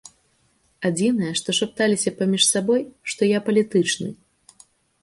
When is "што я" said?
3.13-3.47